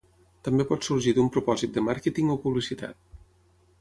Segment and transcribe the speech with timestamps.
[0.45, 3.23] També pot sorgir d'un propòsit de màrqueting o publicitat.